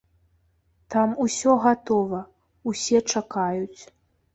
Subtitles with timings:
[0.95, 2.25] Там усё гатова,
[2.73, 3.83] усе чакаюць.